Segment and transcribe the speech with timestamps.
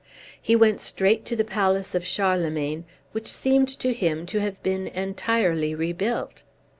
[0.41, 4.87] He went straight to the palace of Charlemagne, which seemed to him to have been
[4.87, 6.41] entirely rebuilt.